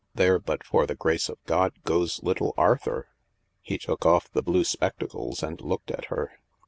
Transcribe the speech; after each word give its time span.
'There, 0.15 0.39
but 0.39 0.63
for 0.63 0.87
the 0.87 0.95
grace 0.95 1.29
of 1.29 1.37
God, 1.45 1.73
goes 1.83 2.23
little 2.23 2.55
Arthur.'" 2.57 3.09
He 3.61 3.77
took 3.77 4.03
off 4.03 4.31
the 4.31 4.41
blue 4.41 4.63
spectacles 4.63 5.43
and 5.43 5.61
looked 5.61 5.91
at 5.91 6.05
her. 6.05 6.31